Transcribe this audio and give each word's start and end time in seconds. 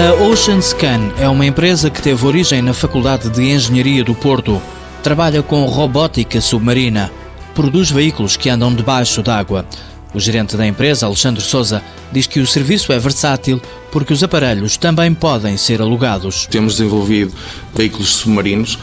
A 0.00 0.14
Ocean 0.14 0.62
Scan 0.62 1.12
é 1.18 1.28
uma 1.28 1.44
empresa 1.44 1.90
que 1.90 2.00
teve 2.00 2.24
origem 2.24 2.62
na 2.62 2.72
Faculdade 2.72 3.28
de 3.28 3.42
Engenharia 3.42 4.02
do 4.02 4.14
Porto. 4.14 4.58
Trabalha 5.02 5.42
com 5.42 5.66
robótica 5.66 6.40
submarina. 6.40 7.12
Produz 7.54 7.90
veículos 7.90 8.34
que 8.34 8.48
andam 8.48 8.74
debaixo 8.74 9.22
d'água. 9.22 9.66
O 10.14 10.18
gerente 10.18 10.56
da 10.56 10.66
empresa, 10.66 11.04
Alexandre 11.04 11.42
Souza, 11.42 11.82
diz 12.10 12.26
que 12.26 12.40
o 12.40 12.46
serviço 12.46 12.94
é 12.94 12.98
versátil 12.98 13.60
porque 13.92 14.14
os 14.14 14.22
aparelhos 14.22 14.78
também 14.78 15.12
podem 15.12 15.58
ser 15.58 15.82
alugados. 15.82 16.46
Temos 16.46 16.78
desenvolvido 16.78 17.34
veículos 17.74 18.16
submarinos 18.16 18.78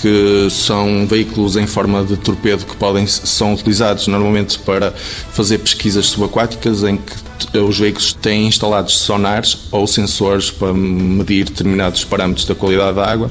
que 0.00 0.48
são 0.50 1.06
veículos 1.06 1.54
em 1.56 1.66
forma 1.66 2.02
de 2.02 2.16
torpedo 2.16 2.64
que 2.64 2.76
podem 2.76 3.06
são 3.06 3.52
utilizados 3.52 4.06
normalmente 4.06 4.58
para 4.60 4.90
fazer 5.32 5.58
pesquisas 5.58 6.06
subaquáticas 6.06 6.82
em 6.82 6.96
que 6.96 7.12
os 7.54 7.78
veículos 7.78 8.12
têm 8.12 8.46
instalados 8.46 8.98
sonares 8.98 9.58
ou 9.70 9.86
sensores 9.86 10.50
para 10.50 10.72
medir 10.72 11.44
determinados 11.44 12.04
parâmetros 12.04 12.46
da 12.46 12.54
qualidade 12.54 12.96
da 12.96 13.06
água 13.06 13.30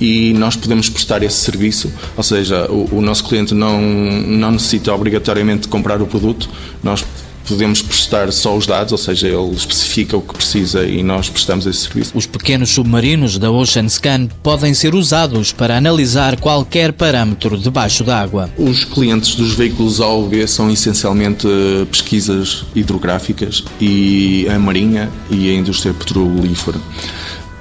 e 0.00 0.32
nós 0.34 0.56
podemos 0.56 0.88
prestar 0.88 1.22
esse 1.22 1.38
serviço, 1.38 1.90
ou 2.16 2.22
seja, 2.22 2.70
o, 2.70 2.96
o 2.96 3.00
nosso 3.00 3.24
cliente 3.24 3.54
não, 3.54 3.80
não 3.80 4.52
necessita 4.52 4.92
obrigatoriamente 4.92 5.68
comprar 5.68 6.02
o 6.02 6.06
produto, 6.06 6.48
nós 6.82 7.04
podemos 7.46 7.82
prestar 7.82 8.32
só 8.32 8.56
os 8.56 8.66
dados, 8.66 8.92
ou 8.92 8.98
seja, 8.98 9.28
ele 9.28 9.54
especifica 9.54 10.16
o 10.16 10.22
que 10.22 10.34
precisa 10.34 10.84
e 10.84 11.02
nós 11.02 11.28
prestamos 11.28 11.66
esse 11.66 11.80
serviço. 11.80 12.12
Os 12.14 12.26
pequenos 12.26 12.70
submarinos 12.70 13.38
da 13.38 13.50
Ocean 13.50 13.88
Scan 13.88 14.26
podem 14.42 14.74
ser 14.74 14.94
usados 14.94 15.52
para 15.52 15.76
analisar 15.76 16.38
qualquer 16.40 16.92
parâmetro 16.92 17.56
debaixo 17.56 18.04
d'água. 18.04 18.50
Os 18.58 18.84
clientes 18.84 19.34
dos 19.34 19.54
veículos 19.54 20.00
AOB 20.00 20.46
são 20.48 20.70
essencialmente 20.70 21.46
eh, 21.46 21.84
pesquisas 21.86 22.64
hidrográficas 22.74 23.64
e 23.80 24.46
a 24.48 24.58
marinha 24.58 25.10
e 25.30 25.50
a 25.50 25.54
indústria 25.54 25.94
petrolífera. 25.94 26.78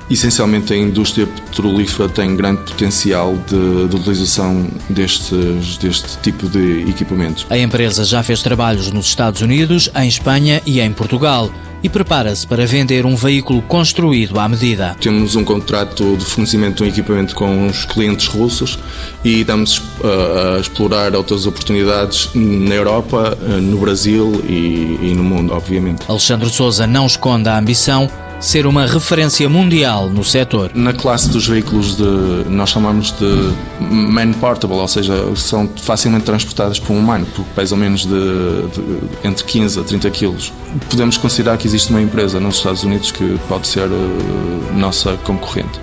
Essencialmente, 0.10 0.74
a 0.74 0.78
indústria 0.78 1.26
petrolífera 1.26 2.08
tem 2.08 2.36
grande 2.36 2.62
potencial 2.62 3.36
de, 3.48 3.88
de, 3.88 3.96
utilização 3.96 4.68
destes, 4.90 5.78
deste 5.78 6.18
tipo 6.20 6.48
de 6.48 6.82
equipamentos. 6.90 7.46
A 7.50 7.58
empresa 7.58 8.06
já 8.06 8.22
fez 8.22 8.44
trabalhos 8.44 8.92
nos 8.92 9.08
Estados 9.08 9.42
Unidos, 9.42 9.90
em 9.96 10.08
Espanha 10.08 10.62
e 10.66 10.80
em 10.80 10.92
Portugal 10.94 11.50
e 11.86 11.90
prepara-se 11.90 12.48
para 12.48 12.66
vender 12.66 13.06
um 13.06 13.16
veículo 13.16 13.62
construído 13.62 14.40
à 14.40 14.50
medida. 14.50 14.96
Temos 15.00 15.36
um 15.36 15.44
contrato 15.44 16.18
de 16.18 16.26
fornecimento 16.26 16.78
de 16.78 16.84
um 16.84 16.88
equipamento 16.88 17.36
com 17.36 17.68
os 17.68 17.86
clientes 17.86 18.26
russos 18.26 18.80
e 19.24 19.42
estamos 19.42 19.78
uh, 19.78 20.56
a 20.56 20.60
explorar 20.60 21.16
outras 21.16 21.46
oportunidades 21.46 22.30
na 22.34 22.74
Europa, 22.74 23.38
uh, 23.40 23.62
no 23.62 23.78
Brasil 23.78 24.44
e, 24.50 24.98
e 25.00 25.14
no 25.16 25.24
mundo, 25.24 25.54
obviamente. 25.54 26.04
Alexandre 26.08 26.50
Souza 26.50 26.88
não 26.88 27.06
esconde 27.06 27.50
a 27.50 27.60
ambição 27.60 28.10
ser 28.40 28.68
uma 28.68 28.86
referência 28.86 29.48
mundial 29.50 30.10
no 30.10 30.24
setor. 30.24 30.72
Na 30.74 30.94
classe 30.94 31.30
dos 31.30 31.48
veículos 31.48 31.98
de 31.98 32.50
nós 32.50 32.70
chamamos 32.70 33.12
de 33.12 33.54
man 33.80 34.34
portable, 34.34 34.78
ou 34.78 34.88
seja, 34.88 35.14
são 35.36 35.70
facilmente 35.82 36.26
transportadas 36.26 36.80
por 36.80 36.94
um 36.94 37.00
humano, 37.00 37.26
porque 37.36 37.50
pesam 37.56 37.78
menos 37.78 38.06
de, 38.06 38.10
de, 38.10 39.28
entre 39.28 39.44
15 39.44 39.80
a 39.80 39.84
30 39.84 40.10
quilos. 40.12 40.54
Podemos 40.90 41.18
considerar 41.18 41.58
que 41.58 41.68
existe 41.68 41.90
uma 41.90 42.02
empresa 42.02 42.40
nos 42.40 42.58
Estados 42.58 42.84
Unidos 42.84 43.12
que 43.12 43.40
pode 43.48 43.68
ser 43.68 43.88
uh, 43.88 44.74
nossa 44.76 45.18
concorrente, 45.24 45.80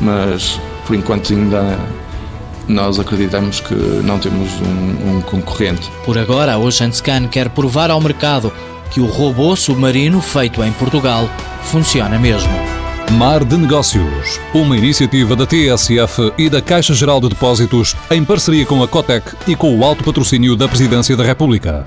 mas 0.00 0.60
por 0.86 0.94
enquanto 0.94 1.32
ainda 1.32 1.78
nós 2.68 2.98
acreditamos 2.98 3.60
que 3.60 3.74
não 3.74 4.18
temos 4.18 4.48
um, 4.60 5.16
um 5.16 5.20
concorrente. 5.22 5.90
Por 6.04 6.16
agora, 6.16 6.54
a 6.54 6.58
Ocean 6.58 6.90
Scan 6.92 7.28
quer 7.28 7.50
provar 7.50 7.90
ao 7.90 8.00
mercado 8.00 8.52
que 8.90 9.00
o 9.00 9.06
robô 9.06 9.56
submarino 9.56 10.20
feito 10.20 10.62
em 10.62 10.72
Portugal 10.72 11.28
funciona 11.62 12.18
mesmo. 12.18 12.52
Mar 13.12 13.44
de 13.44 13.56
Negócios, 13.56 14.40
uma 14.52 14.76
iniciativa 14.76 15.36
da 15.36 15.46
TSF 15.46 16.32
e 16.38 16.48
da 16.48 16.60
Caixa 16.60 16.94
Geral 16.94 17.20
de 17.20 17.28
Depósitos 17.28 17.94
em 18.10 18.24
parceria 18.24 18.66
com 18.66 18.82
a 18.82 18.88
Cotec 18.88 19.36
e 19.46 19.54
com 19.54 19.78
o 19.78 19.84
alto 19.84 20.02
patrocínio 20.02 20.56
da 20.56 20.66
Presidência 20.66 21.16
da 21.16 21.24
República. 21.24 21.86